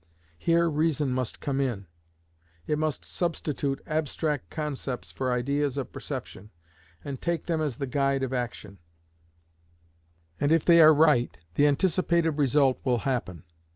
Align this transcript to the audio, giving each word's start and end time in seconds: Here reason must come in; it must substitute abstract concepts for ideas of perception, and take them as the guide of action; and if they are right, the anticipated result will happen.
Here 0.39 0.67
reason 0.67 1.11
must 1.11 1.39
come 1.41 1.61
in; 1.61 1.85
it 2.65 2.79
must 2.79 3.05
substitute 3.05 3.83
abstract 3.85 4.49
concepts 4.49 5.11
for 5.11 5.31
ideas 5.31 5.77
of 5.77 5.91
perception, 5.91 6.49
and 7.05 7.21
take 7.21 7.45
them 7.45 7.61
as 7.61 7.77
the 7.77 7.85
guide 7.85 8.23
of 8.23 8.33
action; 8.33 8.79
and 10.39 10.51
if 10.51 10.65
they 10.65 10.81
are 10.81 10.91
right, 10.91 11.37
the 11.53 11.67
anticipated 11.67 12.31
result 12.39 12.79
will 12.83 12.97
happen. 13.05 13.43